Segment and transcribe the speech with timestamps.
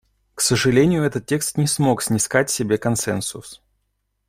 [0.33, 3.61] К сожалению, этот текст не смог снискать себе консенсус.